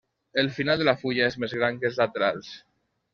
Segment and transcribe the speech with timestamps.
[0.33, 2.49] El final de la fulla és més gran que els laterals.